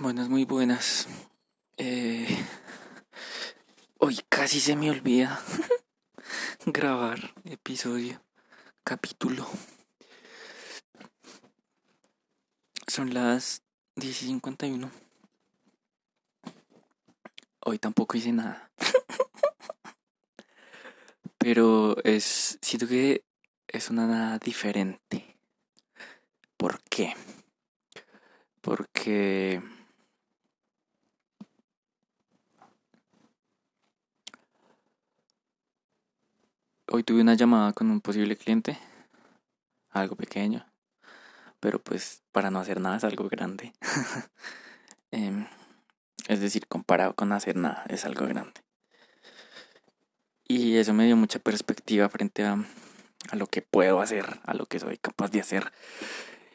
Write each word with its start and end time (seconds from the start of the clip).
Buenas, 0.00 0.30
muy 0.30 0.46
buenas. 0.46 1.06
Eh, 1.76 2.26
hoy 3.98 4.18
casi 4.30 4.58
se 4.58 4.74
me 4.74 4.88
olvida 4.88 5.38
grabar 6.64 7.34
episodio, 7.44 8.18
capítulo. 8.82 9.46
Son 12.86 13.12
las 13.12 13.60
10 13.96 14.22
y 14.22 14.26
51. 14.28 14.90
Hoy 17.66 17.78
tampoco 17.78 18.16
hice 18.16 18.32
nada. 18.32 18.70
Pero 21.36 22.02
es. 22.04 22.58
Siento 22.62 22.88
que 22.88 23.22
es 23.68 23.90
una 23.90 24.06
nada 24.06 24.38
diferente. 24.38 25.36
¿Por 26.56 26.80
qué? 26.84 27.14
Porque. 28.62 29.60
Hoy 36.92 37.04
tuve 37.04 37.20
una 37.20 37.34
llamada 37.34 37.72
con 37.72 37.88
un 37.88 38.00
posible 38.00 38.36
cliente. 38.36 38.76
Algo 39.90 40.16
pequeño. 40.16 40.66
Pero 41.60 41.80
pues 41.80 42.24
para 42.32 42.50
no 42.50 42.58
hacer 42.58 42.80
nada 42.80 42.96
es 42.96 43.04
algo 43.04 43.28
grande. 43.28 43.72
Em, 45.12 45.46
es 46.28 46.40
decir, 46.40 46.66
comparado 46.66 47.14
con 47.14 47.32
hacer 47.32 47.54
nada 47.54 47.84
es 47.88 48.04
algo 48.04 48.26
grande. 48.26 48.60
Y 50.48 50.78
eso 50.78 50.92
me 50.92 51.04
dio 51.04 51.16
mucha 51.16 51.38
perspectiva 51.38 52.08
frente 52.08 52.44
a, 52.44 52.64
a 53.30 53.36
lo 53.36 53.46
que 53.46 53.62
puedo 53.62 54.00
hacer, 54.00 54.40
a 54.44 54.54
lo 54.54 54.66
que 54.66 54.80
soy 54.80 54.98
capaz 54.98 55.30
de 55.30 55.40
hacer 55.40 55.72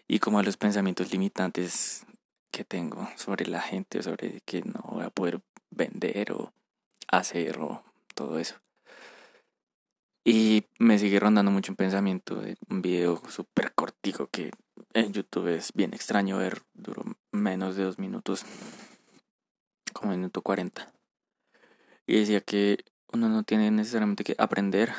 y 0.07 0.19
como 0.19 0.39
a 0.39 0.43
los 0.43 0.57
pensamientos 0.57 1.13
limitantes 1.13 2.05
que 2.51 2.65
tengo 2.65 3.09
sobre 3.15 3.45
la 3.45 3.61
gente, 3.61 4.03
sobre 4.03 4.41
que 4.41 4.63
no 4.63 4.81
voy 4.89 5.05
a 5.05 5.09
poder 5.09 5.41
vender 5.69 6.33
o 6.33 6.51
hacer 7.07 7.59
o 7.59 7.83
todo 8.13 8.37
eso. 8.37 8.64
Y 10.27 10.65
me 10.79 10.97
sigue 10.97 11.19
rondando 11.19 11.51
mucho 11.51 11.71
un 11.71 11.75
pensamiento 11.75 12.41
de 12.41 12.57
un 12.67 12.81
video 12.81 13.21
súper 13.29 13.75
cortico 13.75 14.27
que 14.27 14.49
en 14.93 15.13
YouTube 15.13 15.49
es 15.49 15.71
bien 15.73 15.93
extraño 15.93 16.39
ver, 16.39 16.63
duró 16.73 17.03
menos 17.31 17.75
de 17.75 17.83
dos 17.83 17.99
minutos, 17.99 18.43
como 19.93 20.13
minuto 20.13 20.41
cuarenta. 20.41 20.91
Y 22.07 22.19
decía 22.19 22.41
que 22.41 22.85
uno 23.13 23.29
no 23.29 23.43
tiene 23.43 23.69
necesariamente 23.69 24.23
que 24.23 24.35
aprender 24.39 24.91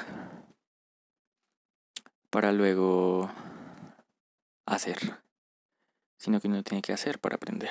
para 2.30 2.52
luego 2.52 3.28
hacer, 4.64 5.20
sino 6.18 6.40
que 6.40 6.46
uno 6.46 6.62
tiene 6.62 6.82
que 6.82 6.92
hacer 6.92 7.18
para 7.18 7.34
aprender. 7.34 7.70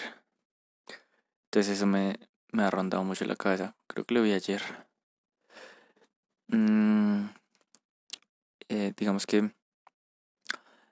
Entonces 1.45 1.77
eso 1.77 1.85
me, 1.85 2.19
me 2.51 2.63
ha 2.63 2.69
rondado 2.69 3.05
mucho 3.05 3.23
la 3.23 3.37
cabeza. 3.37 3.77
Creo 3.87 4.03
que 4.03 4.13
lo 4.13 4.23
vi 4.23 4.33
ayer. 4.33 4.61
Mm, 6.47 7.27
eh, 8.69 8.93
digamos 8.97 9.25
que 9.25 9.51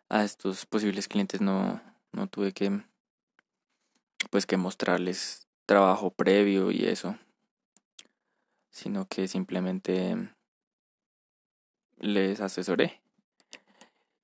a 0.10 0.24
estos 0.24 0.66
posibles 0.66 1.08
clientes 1.08 1.42
no, 1.42 1.82
no 2.12 2.28
tuve 2.28 2.52
que 2.54 2.84
pues 4.30 4.46
que 4.46 4.58
mostrarles 4.58 5.48
trabajo 5.66 6.12
previo 6.12 6.72
y 6.72 6.86
eso 6.86 7.18
sino 8.70 9.08
que 9.08 9.28
simplemente 9.28 10.34
les 11.98 12.42
asesoré 12.42 13.04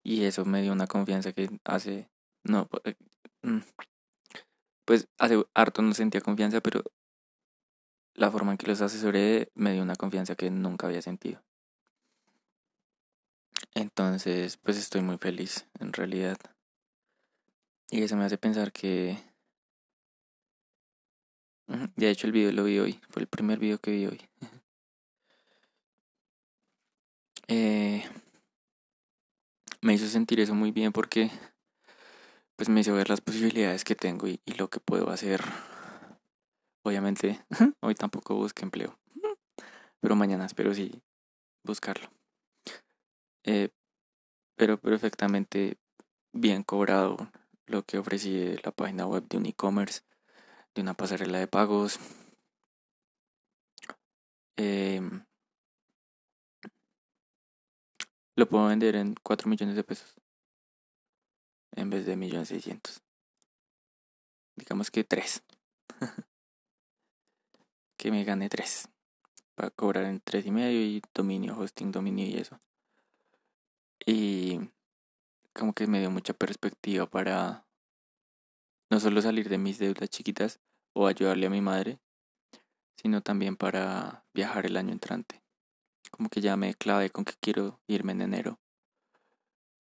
y 0.04 0.24
eso 0.24 0.46
me 0.46 0.62
dio 0.62 0.72
una 0.72 0.88
confianza 0.88 1.34
que 1.34 1.50
hace, 1.66 2.10
no, 2.44 2.68
eh, 2.84 2.96
mm, 3.44 3.60
pues 4.86 5.08
hace 5.20 5.44
harto 5.54 5.82
no 5.82 5.94
sentía 5.94 6.22
confianza, 6.22 6.62
pero 6.62 6.82
la 8.16 8.32
forma 8.32 8.52
en 8.52 8.58
que 8.58 8.68
los 8.68 8.82
asesoré 8.82 9.52
me 9.54 9.74
dio 9.74 9.84
una 9.84 9.96
confianza 9.96 10.36
que 10.36 10.50
nunca 10.50 10.88
había 10.88 11.02
sentido. 11.02 11.42
Entonces, 13.80 14.58
pues 14.58 14.78
estoy 14.78 15.02
muy 15.02 15.18
feliz, 15.18 15.66
en 15.80 15.94
realidad. 15.94 16.38
Y 17.90 18.04
eso 18.04 18.18
me 18.18 18.26
hace 18.26 18.38
pensar 18.38 18.74
que... 18.74 19.18
De 21.96 22.10
hecho, 22.10 22.28
el 22.28 22.34
video 22.34 22.52
lo 22.52 22.66
vi 22.66 22.78
hoy. 22.80 23.00
Fue 23.10 23.22
el 23.22 23.30
primer 23.30 23.58
video 23.58 23.78
que 23.78 23.92
vi 23.92 24.08
hoy. 24.08 24.22
eh, 27.48 28.04
me 29.80 29.94
hizo 29.94 30.08
sentir 30.08 30.42
eso 30.42 30.54
muy 30.54 30.72
bien 30.72 30.92
porque 30.92 31.32
pues 32.58 32.68
me 32.68 32.82
hizo 32.82 32.94
ver 32.94 33.10
las 33.10 33.22
posibilidades 33.22 33.86
que 33.86 33.96
tengo 33.96 34.28
y, 34.28 34.42
lo 34.58 34.70
que 34.70 34.82
puedo 34.82 35.10
hacer. 35.10 35.42
Obviamente, 36.84 37.46
hoy 37.80 37.96
tampoco 37.96 38.36
busqué 38.36 38.64
empleo, 38.64 39.00
pero 40.02 40.18
mañana 40.18 40.46
espero 40.46 40.74
sí 40.74 41.02
buscarlo. 41.64 42.19
Eh, 43.52 43.70
pero 44.56 44.80
perfectamente 44.80 45.80
bien 46.34 46.62
cobrado 46.62 47.32
lo 47.66 47.82
que 47.82 47.98
ofrecí 47.98 48.56
la 48.64 48.72
página 48.72 49.08
web 49.08 49.28
de 49.28 49.38
un 49.38 49.48
e-commerce, 49.48 50.02
de 50.76 50.84
una 50.84 50.94
pasarela 50.94 51.40
de 51.40 51.48
pagos. 51.48 52.00
Eh, 54.58 55.02
Lo 58.36 58.48
puedo 58.48 58.68
vender 58.68 58.96
en 58.96 59.16
4 59.24 59.50
millones 59.50 59.76
de 59.76 59.84
pesos. 59.84 60.14
En 61.72 61.90
vez 61.90 62.06
de 62.06 62.16
1.600.000. 62.16 63.02
Digamos 64.58 64.92
que 64.92 65.04
3. 65.04 65.44
que 67.98 68.12
me 68.12 68.24
gane 68.24 68.48
3. 68.48 68.90
Para 69.56 69.72
cobrar 69.72 70.06
en 70.06 70.22
3 70.22 70.46
y 70.46 70.52
medio 70.52 70.82
y 70.82 71.02
dominio, 71.16 71.58
hosting, 71.58 71.92
dominio 71.92 72.28
y 72.28 72.38
eso. 72.38 72.62
Y 74.06 74.60
como 75.54 75.74
que 75.74 75.88
me 75.88 76.00
dio 76.00 76.10
mucha 76.12 76.34
perspectiva 76.34 77.10
para 77.10 77.66
no 78.90 79.00
solo 79.00 79.22
salir 79.22 79.50
de 79.50 79.58
mis 79.58 79.80
deudas 79.80 80.10
chiquitas 80.10 80.60
o 80.94 81.08
ayudarle 81.08 81.48
a 81.48 81.52
mi 81.52 81.62
madre, 81.62 82.00
sino 82.98 83.22
también 83.22 83.56
para 83.56 84.26
viajar 84.34 84.66
el 84.66 84.78
año 84.78 84.92
entrante 84.92 85.42
como 86.10 86.30
que 86.30 86.42
ya 86.42 86.56
me 86.58 86.74
clave 86.74 87.10
con 87.10 87.26
que 87.26 87.34
quiero 87.40 87.80
irme 87.88 88.12
en 88.12 88.22
enero. 88.22 88.60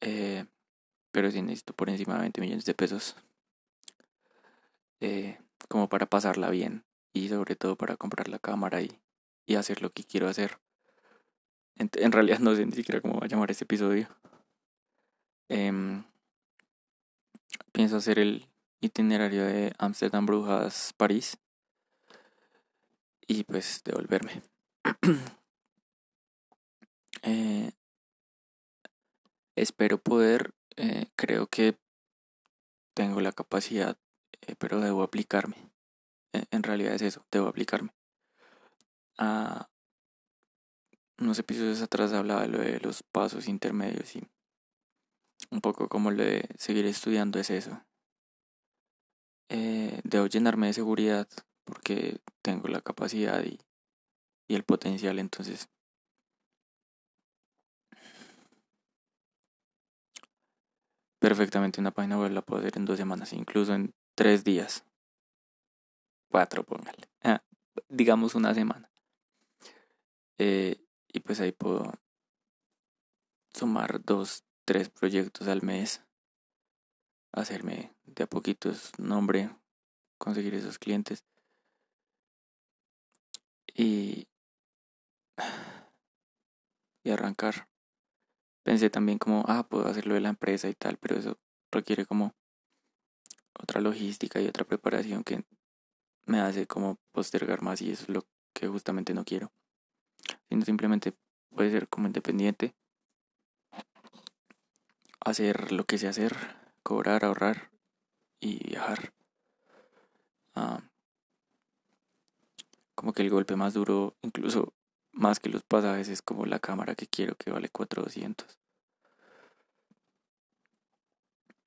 Eh, 0.01 0.45
pero 1.11 1.31
sí 1.31 1.41
necesito 1.41 1.73
por 1.73 1.89
encima 1.89 2.15
de 2.15 2.21
20 2.21 2.41
millones 2.41 2.65
de 2.65 2.73
pesos. 2.73 3.15
Eh, 5.01 5.39
como 5.67 5.89
para 5.89 6.05
pasarla 6.05 6.49
bien. 6.49 6.85
Y 7.13 7.29
sobre 7.29 7.55
todo 7.55 7.75
para 7.75 7.97
comprar 7.97 8.29
la 8.29 8.39
cámara 8.39 8.81
y, 8.81 9.01
y 9.45 9.55
hacer 9.55 9.81
lo 9.81 9.91
que 9.91 10.03
quiero 10.03 10.27
hacer. 10.27 10.59
En, 11.79 12.11
realidad 12.11 12.39
no 12.39 12.53
sé 12.55 12.65
ni 12.65 12.73
siquiera 12.73 12.99
cómo 12.99 13.19
va 13.19 13.25
a 13.25 13.29
llamar 13.29 13.49
este 13.51 13.63
episodio. 13.63 14.09
Eh, 15.47 16.03
pienso 17.71 17.95
hacer 17.95 18.19
el 18.19 18.49
itinerario 18.81 19.45
de 19.45 19.73
Amsterdam, 19.77 20.25
Brujas, 20.25 20.93
París. 20.97 21.37
Y 23.27 23.45
pues 23.45 23.81
devolverme. 23.83 24.41
Eh, 27.23 27.73
espero 29.57 29.97
poder, 29.97 30.53
eh, 30.77 31.07
creo 31.17 31.47
que 31.47 31.77
tengo 32.93 33.19
la 33.19 33.33
capacidad, 33.33 33.97
eh, 34.47 34.55
pero 34.57 34.79
debo 34.79 35.03
aplicarme. 35.03 35.57
En 36.31 36.63
realidad 36.63 36.93
es 36.93 37.01
eso, 37.01 37.25
debo 37.29 37.47
aplicarme. 37.47 37.93
A 39.17 39.69
unos 41.19 41.39
episodios 41.39 41.81
atrás 41.81 42.13
hablaba 42.13 42.45
lo 42.47 42.59
de 42.59 42.79
los 42.79 43.03
pasos 43.03 43.47
intermedios 43.47 44.15
y 44.15 44.27
un 45.51 45.61
poco 45.61 45.87
como 45.87 46.11
lo 46.11 46.23
de 46.23 46.47
seguir 46.57 46.85
estudiando 46.85 47.39
es 47.39 47.49
eso. 47.49 47.81
debo 50.03 50.27
llenarme 50.27 50.67
de 50.67 50.73
seguridad 50.73 51.27
porque 51.63 52.19
tengo 52.41 52.67
la 52.67 52.81
capacidad 52.81 53.43
y, 53.43 53.59
y 54.47 54.55
el 54.55 54.63
potencial, 54.63 55.19
entonces 55.19 55.69
perfectamente 61.19 61.81
una 61.81 61.91
página 61.91 62.17
web 62.17 62.31
la 62.31 62.41
puedo 62.41 62.61
hacer 62.61 62.77
en 62.77 62.85
dos 62.85 62.97
semanas, 62.97 63.33
incluso 63.33 63.73
en 63.73 63.93
tres 64.15 64.43
días. 64.43 64.85
Cuatro, 66.29 66.63
póngale. 66.63 67.09
Ah, 67.23 67.43
digamos 67.87 68.35
una 68.35 68.53
semana. 68.53 68.89
Eh, 70.37 70.81
y 71.11 71.19
pues 71.21 71.39
ahí 71.39 71.51
puedo 71.51 71.93
sumar 73.53 74.03
dos, 74.03 74.43
tres 74.65 74.89
proyectos 74.89 75.47
al 75.47 75.61
mes. 75.61 76.03
Hacerme 77.31 77.95
de 78.05 78.23
a 78.23 78.27
poquitos 78.27 78.91
nombre, 78.97 79.55
conseguir 80.17 80.55
esos 80.55 80.79
clientes. 80.79 81.23
Y, 83.75 84.27
y 87.03 87.11
arrancar 87.11 87.69
pensé 88.63 88.89
también 88.89 89.17
como, 89.17 89.43
ah, 89.47 89.67
puedo 89.67 89.87
hacerlo 89.87 90.13
de 90.13 90.21
la 90.21 90.29
empresa 90.29 90.69
y 90.69 90.75
tal, 90.75 90.97
pero 90.97 91.17
eso 91.17 91.39
requiere 91.71 92.05
como 92.05 92.35
otra 93.53 93.81
logística 93.81 94.39
y 94.39 94.47
otra 94.47 94.65
preparación 94.65 95.23
que 95.23 95.43
me 96.25 96.39
hace 96.39 96.67
como 96.67 96.97
postergar 97.11 97.61
más 97.61 97.81
y 97.81 97.91
eso 97.91 98.03
es 98.03 98.09
lo 98.09 98.27
que 98.53 98.67
justamente 98.67 99.13
no 99.13 99.25
quiero. 99.25 99.51
Sino 100.49 100.65
simplemente 100.65 101.13
puede 101.49 101.71
ser 101.71 101.87
como 101.87 102.07
independiente, 102.07 102.73
hacer 105.19 105.71
lo 105.71 105.85
que 105.85 105.97
sé 105.97 106.07
hacer, 106.07 106.35
cobrar, 106.83 107.23
ahorrar 107.23 107.69
y 108.39 108.67
viajar. 108.67 109.13
Ah, 110.55 110.81
como 112.95 113.13
que 113.13 113.21
el 113.21 113.29
golpe 113.29 113.55
más 113.55 113.73
duro, 113.73 114.15
incluso 114.21 114.73
más 115.11 115.39
que 115.39 115.49
los 115.49 115.63
pasajes, 115.63 116.09
es 116.09 116.21
como 116.21 116.45
la 116.45 116.59
cámara 116.59 116.95
que 116.95 117.07
quiero 117.07 117.35
que 117.35 117.51
vale 117.51 117.69
4200. 117.69 118.57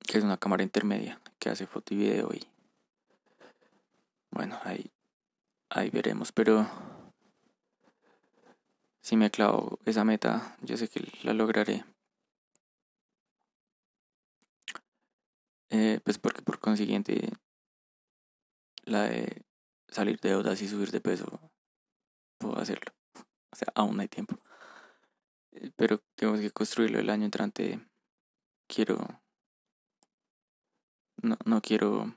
Que 0.05 0.17
es 0.17 0.23
una 0.23 0.37
cámara 0.37 0.63
intermedia 0.63 1.21
que 1.39 1.49
hace 1.49 1.65
foto 1.65 1.93
y 1.93 1.97
video 1.97 2.29
y 2.33 2.45
bueno, 4.31 4.59
ahí, 4.63 4.91
ahí 5.69 5.89
veremos, 5.91 6.31
pero 6.31 6.67
si 9.03 9.17
me 9.17 9.29
clavo 9.29 9.79
esa 9.85 10.05
meta, 10.05 10.57
yo 10.61 10.77
sé 10.77 10.87
que 10.87 11.05
la 11.23 11.33
lograré. 11.33 11.83
Eh, 15.69 15.99
pues 16.03 16.17
porque 16.17 16.41
por 16.41 16.59
consiguiente 16.59 17.29
la 18.85 19.03
de 19.03 19.43
salir 19.89 20.19
de 20.21 20.29
deudas 20.29 20.61
y 20.61 20.67
subir 20.67 20.91
de 20.91 21.01
peso 21.01 21.51
puedo 22.37 22.57
hacerlo. 22.57 22.93
O 23.51 23.55
sea, 23.55 23.67
aún 23.75 23.99
hay 23.99 24.07
tiempo. 24.07 24.37
Eh, 25.51 25.71
pero 25.75 26.01
tenemos 26.15 26.39
que 26.39 26.51
construirlo 26.51 26.99
el 26.99 27.09
año 27.09 27.25
entrante. 27.25 27.79
Quiero... 28.67 29.21
No, 31.21 31.37
no 31.45 31.61
quiero 31.61 32.15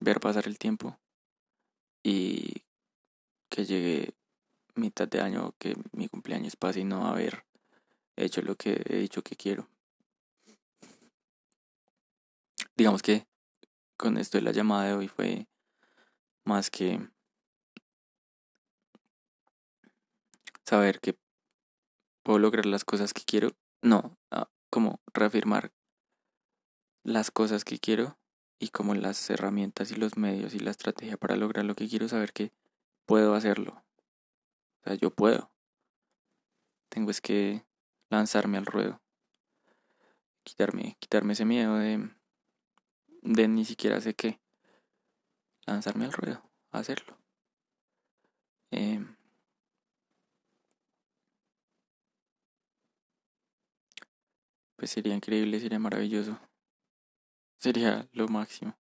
ver 0.00 0.20
pasar 0.20 0.46
el 0.46 0.58
tiempo 0.58 0.98
y 2.02 2.64
que 3.48 3.64
llegue 3.64 4.19
mitad 4.74 5.08
de 5.08 5.20
año, 5.20 5.54
que 5.58 5.74
mi 5.92 6.08
cumpleaños 6.08 6.56
pase 6.56 6.80
y 6.80 6.84
no 6.84 7.06
haber 7.06 7.44
hecho 8.16 8.42
lo 8.42 8.56
que 8.56 8.82
he 8.86 8.96
dicho 8.96 9.22
que 9.22 9.36
quiero. 9.36 9.68
Digamos 12.76 13.02
que 13.02 13.26
con 13.96 14.16
esto 14.16 14.38
de 14.38 14.42
la 14.42 14.52
llamada 14.52 14.86
de 14.88 14.94
hoy 14.94 15.08
fue 15.08 15.46
más 16.44 16.70
que 16.70 17.00
saber 20.64 21.00
que 21.00 21.18
puedo 22.22 22.38
lograr 22.38 22.66
las 22.66 22.84
cosas 22.84 23.12
que 23.12 23.22
quiero. 23.24 23.50
No, 23.82 24.16
como 24.70 25.00
reafirmar 25.12 25.72
las 27.02 27.30
cosas 27.30 27.64
que 27.64 27.78
quiero 27.78 28.18
y 28.58 28.68
como 28.68 28.94
las 28.94 29.28
herramientas 29.30 29.90
y 29.90 29.96
los 29.96 30.16
medios 30.16 30.54
y 30.54 30.58
la 30.60 30.70
estrategia 30.70 31.16
para 31.16 31.36
lograr 31.36 31.64
lo 31.64 31.74
que 31.74 31.88
quiero 31.88 32.08
saber 32.08 32.32
que 32.32 32.52
puedo 33.06 33.34
hacerlo. 33.34 33.82
O 34.80 34.84
sea, 34.84 34.94
yo 34.94 35.10
puedo. 35.10 35.50
Tengo 36.88 37.10
es 37.10 37.20
que 37.20 37.64
lanzarme 38.08 38.58
al 38.58 38.66
ruedo. 38.66 39.00
Quitarme, 40.42 40.96
quitarme 40.98 41.34
ese 41.34 41.44
miedo 41.44 41.76
de, 41.76 42.10
de 43.22 43.48
ni 43.48 43.64
siquiera 43.64 44.00
sé 44.00 44.14
qué. 44.14 44.40
Lanzarme 45.66 46.06
al 46.06 46.12
ruedo, 46.12 46.42
hacerlo. 46.72 47.16
Em, 48.72 49.16
pues 54.76 54.90
sería 54.90 55.14
increíble, 55.14 55.60
sería 55.60 55.78
maravilloso. 55.78 56.38
Sería 57.58 58.08
lo 58.12 58.26
máximo. 58.26 58.76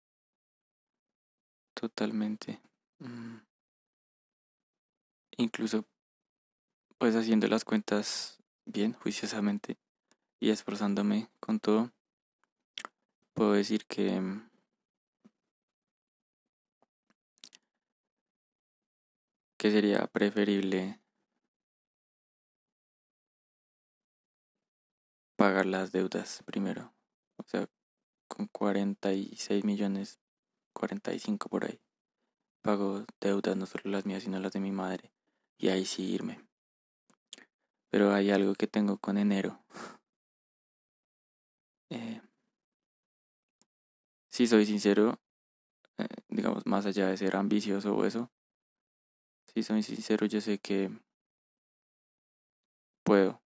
Totalmente. 1.74 2.60
Mm. 3.00 3.47
Incluso, 5.38 5.86
pues 6.98 7.16
haciendo 7.16 7.48
las 7.48 7.64
cuentas 7.64 8.42
bien, 8.66 8.94
juiciosamente, 8.94 9.78
y 10.40 10.50
esforzándome 10.50 11.30
con 11.40 11.60
todo, 11.60 11.92
puedo 13.34 13.54
decir 13.54 13.86
que 13.86 14.20
mm, 14.20 14.50
que 19.58 19.72
sería 19.72 20.08
preferible 20.08 21.00
pagar 25.36 25.66
las 25.66 25.92
deudas 25.92 26.44
primero. 26.46 26.94
O 27.38 27.44
sea, 27.44 27.70
con 28.28 28.48
46 28.48 29.64
millones, 29.64 30.20
45 30.74 31.50
por 31.50 31.66
ahí. 31.66 31.80
Pago 32.64 33.06
deudas, 33.22 33.56
no 33.56 33.66
solo 33.66 33.84
las 33.86 34.06
mías, 34.06 34.24
sino 34.24 34.40
las 34.40 34.52
de 34.52 34.60
mi 34.60 34.72
madre. 34.72 35.12
Y 35.58 35.70
ahí 35.70 35.86
sí 35.86 36.04
irme. 36.04 36.46
Pero 37.90 38.14
hay 38.14 38.32
algo 38.32 38.54
que 38.54 38.68
tengo 38.68 38.98
con 38.98 39.18
enero. 39.18 39.64
Eh, 41.90 42.20
si 44.30 44.46
soy 44.46 44.66
sincero, 44.66 45.22
eh, 45.98 46.06
digamos, 46.28 46.66
más 46.66 46.86
allá 46.86 47.08
de 47.08 47.16
ser 47.16 47.38
ambicioso 47.38 47.96
o 47.96 48.04
eso, 48.04 48.30
si 49.46 49.64
soy 49.64 49.84
sincero, 49.84 50.26
yo 50.26 50.42
sé 50.42 50.60
que 50.60 50.92
puedo 53.06 53.42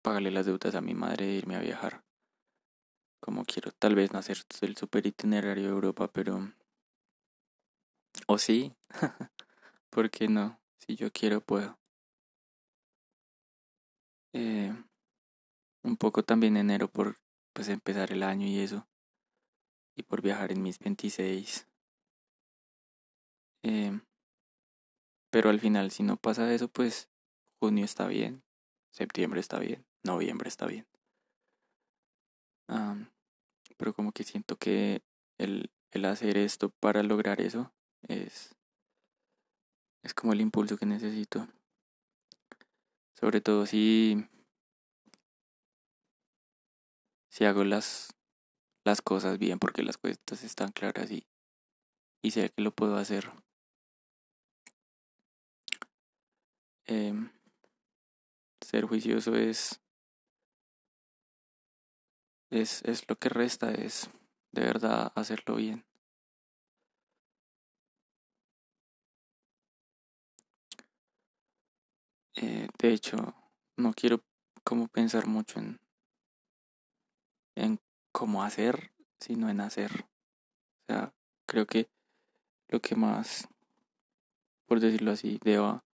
pagarle 0.00 0.30
las 0.30 0.46
deudas 0.46 0.76
a 0.76 0.80
mi 0.80 0.94
madre 0.94 1.26
e 1.26 1.38
irme 1.38 1.56
a 1.56 1.60
viajar 1.60 2.04
como 3.24 3.44
quiero. 3.46 3.72
Tal 3.72 3.94
vez 3.94 4.12
no 4.12 4.18
hacer 4.18 4.36
el 4.60 4.76
super 4.76 5.06
itinerario 5.06 5.64
de 5.64 5.70
Europa, 5.70 6.08
pero... 6.12 6.52
O 8.26 8.38
sí, 8.38 8.74
¿por 9.94 10.10
qué 10.10 10.28
no? 10.28 10.60
Si 10.78 10.96
yo 10.96 11.10
quiero, 11.10 11.40
puedo. 11.40 11.78
Eh, 14.34 14.74
un 15.82 15.96
poco 15.96 16.22
también 16.22 16.56
enero 16.56 16.88
por 16.88 17.16
pues 17.54 17.68
empezar 17.68 18.12
el 18.12 18.22
año 18.22 18.46
y 18.46 18.58
eso. 18.58 18.86
Y 19.96 20.02
por 20.02 20.20
viajar 20.20 20.52
en 20.52 20.62
mis 20.62 20.78
26. 20.78 21.68
Eh, 23.62 23.98
pero 25.30 25.48
al 25.48 25.60
final, 25.60 25.90
si 25.90 26.02
no 26.02 26.16
pasa 26.16 26.52
eso, 26.52 26.68
pues 26.68 27.08
junio 27.60 27.84
está 27.84 28.06
bien, 28.06 28.42
septiembre 28.90 29.40
está 29.40 29.58
bien, 29.58 29.86
noviembre 30.02 30.48
está 30.48 30.66
bien 30.66 30.86
pero 33.76 33.94
como 33.94 34.12
que 34.12 34.24
siento 34.24 34.56
que 34.56 35.02
el, 35.38 35.70
el 35.90 36.04
hacer 36.04 36.36
esto 36.36 36.70
para 36.70 37.02
lograr 37.02 37.40
eso 37.40 37.72
es, 38.08 38.54
es 40.04 40.14
como 40.14 40.32
el 40.32 40.40
impulso 40.40 40.76
que 40.76 40.86
necesito. 40.86 41.48
Sobre 43.18 43.40
todo 43.40 43.66
si, 43.66 44.28
si 47.28 47.44
hago 47.44 47.64
las, 47.64 48.14
las 48.84 49.02
cosas 49.02 49.38
bien, 49.38 49.58
porque 49.58 49.82
las 49.82 49.96
cuestas 49.96 50.44
están 50.44 50.70
claras 50.72 51.10
y, 51.10 51.26
y 52.22 52.30
sé 52.30 52.50
que 52.50 52.62
lo 52.62 52.70
puedo 52.70 52.96
hacer. 52.96 53.32
Em, 56.86 57.30
ser 58.60 58.84
juicioso 58.84 59.34
es 59.34 59.80
es, 62.50 62.82
es 62.84 63.08
lo 63.08 63.16
que 63.16 63.28
resta, 63.28 63.72
es 63.72 64.10
de 64.52 64.62
verdad 64.62 65.12
hacerlo 65.16 65.56
bien. 65.56 65.84
Eh, 72.36 72.68
de 72.78 72.92
hecho, 72.92 73.34
no 73.76 73.92
quiero 73.92 74.22
como 74.64 74.88
pensar 74.88 75.26
mucho 75.26 75.58
en, 75.58 75.80
en 77.54 77.80
cómo 78.12 78.42
hacer, 78.42 78.92
sino 79.20 79.48
en 79.48 79.60
hacer. 79.60 80.06
O 80.82 80.92
sea, 80.92 81.14
creo 81.46 81.66
que 81.66 81.88
lo 82.68 82.80
que 82.80 82.96
más, 82.96 83.48
por 84.66 84.80
decirlo 84.80 85.12
así, 85.12 85.38
deba 85.42 85.84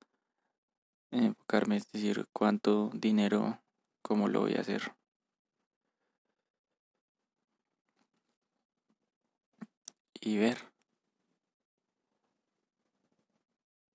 enfocarme 1.10 1.76
es 1.76 1.90
decir 1.90 2.26
cuánto 2.32 2.90
dinero, 2.94 3.60
cómo 4.02 4.28
lo 4.28 4.40
voy 4.40 4.54
a 4.54 4.60
hacer. 4.60 4.94
y 10.20 10.38
ver. 10.38 10.58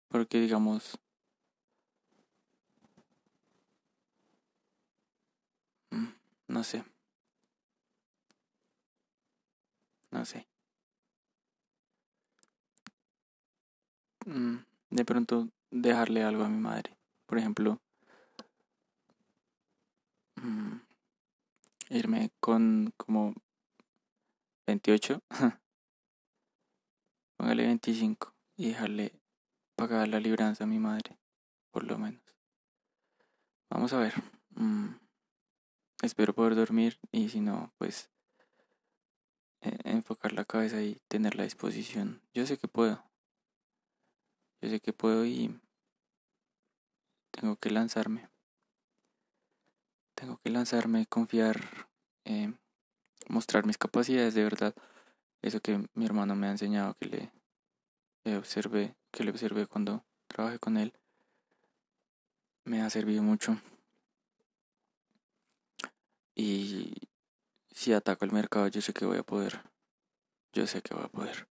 Porque 0.10 0.40
digamos, 0.40 0.98
mm, 5.92 6.08
no 6.56 6.64
sé. 6.64 6.86
No 10.12 10.24
sé. 10.24 10.48
Mm, 14.26 14.60
de 14.90 15.04
pronto 15.06 15.50
dejarle 15.70 16.24
algo 16.24 16.46
a 16.46 16.50
mi 16.50 16.58
madre. 16.58 16.96
Por 17.26 17.40
ejemplo, 17.40 17.82
mm, 20.38 20.78
irme 21.90 22.32
con 22.40 22.94
como 22.96 23.34
28 24.66 25.22
póngale 27.38 27.66
25 27.66 28.34
y 28.56 28.70
dejarle 28.70 29.12
pagar 29.76 30.08
la 30.08 30.22
libranza 30.22 30.64
a 30.64 30.68
mi 30.68 30.80
madre, 30.80 31.18
por 31.72 31.84
lo 31.84 31.98
menos. 31.98 32.24
Vamos 33.70 33.92
a 33.92 34.00
ver. 34.00 34.14
Mm, 34.52 35.05
espero 36.06 36.34
poder 36.34 36.56
dormir 36.56 37.00
y 37.12 37.30
si 37.30 37.42
no, 37.42 37.74
pues 37.78 38.10
e, 39.62 39.78
enfocar 39.84 40.34
la 40.34 40.46
cabeza 40.46 40.82
y 40.82 41.02
tener 41.08 41.36
la 41.36 41.44
disposición. 41.44 42.22
Yo 42.34 42.46
sé 42.46 42.58
que 42.58 42.68
puedo. 42.68 43.04
Yo 44.62 44.70
sé 44.70 44.80
que 44.80 44.94
puedo 44.94 45.26
y 45.26 45.60
tengo 47.32 47.56
que 47.58 47.70
lanzarme. 47.70 48.30
Tengo 50.16 50.38
que 50.38 50.50
lanzarme, 50.50 51.06
confiar, 51.08 51.90
eh, 52.24 52.54
mostrar 53.28 53.66
mis 53.66 53.78
capacidades 53.78 54.34
de 54.34 54.44
verdad. 54.44 54.76
Eso 55.42 55.60
que 55.60 55.88
mi 55.94 56.06
hermano 56.06 56.36
me 56.36 56.48
ha 56.48 56.52
enseñado 56.52 56.96
que 56.96 57.30
le 58.24 58.38
observé, 58.38 58.96
que 59.12 59.24
le 59.24 59.32
observé 59.32 59.68
cuando 59.68 60.04
trabajé 60.28 60.58
con 60.58 60.78
él, 60.78 60.94
me 62.64 62.82
ha 62.82 62.90
servido 62.90 63.22
mucho. 63.22 63.60
Y 66.36 66.94
si 67.72 67.94
ataco 67.94 68.26
el 68.26 68.32
mercado, 68.32 68.68
yo 68.68 68.82
sé 68.82 68.94
que 68.94 69.06
voy 69.06 69.18
a 69.18 69.24
poder. 69.24 69.62
Yo 70.54 70.68
sé 70.68 70.82
que 70.82 70.94
voy 70.94 71.06
a 71.06 71.10
poder. 71.10 71.48